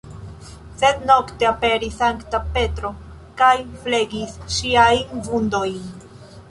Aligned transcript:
Sed 0.83 1.03
nokte 1.09 1.49
aperis 1.49 1.99
Sankta 1.99 2.39
Petro 2.57 2.91
kaj 3.43 3.53
flegis 3.85 4.37
ŝiajn 4.59 5.27
vundojn. 5.29 5.83